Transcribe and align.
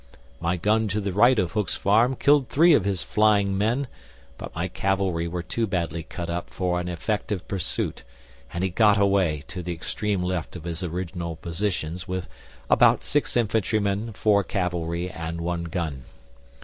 My 0.39 0.57
gun 0.57 0.87
to 0.87 0.99
the 0.99 1.13
right 1.13 1.37
of 1.37 1.51
Hook's 1.51 1.75
Farm 1.75 2.15
killed 2.15 2.49
three 2.49 2.73
of 2.73 2.85
his 2.85 3.03
flying 3.03 3.55
men, 3.55 3.85
but 4.39 4.55
my 4.55 4.67
cavalry 4.67 5.27
were 5.27 5.43
too 5.43 5.67
badly 5.67 6.01
cut 6.01 6.27
up 6.27 6.49
for 6.49 6.79
an 6.79 6.87
effective 6.89 7.47
pursuit, 7.47 8.01
and 8.51 8.63
he 8.63 8.71
got 8.71 8.97
away 8.99 9.43
to 9.49 9.61
the 9.61 9.73
extreme 9.73 10.23
left 10.23 10.55
of 10.55 10.63
his 10.63 10.81
original 10.81 11.35
positions 11.35 12.07
with 12.07 12.27
about 12.67 13.03
6 13.03 13.37
infantry 13.37 13.79
men, 13.79 14.11
4 14.13 14.43
cavalry, 14.43 15.07
and 15.07 15.39
1 15.41 15.65
gun. 15.65 16.03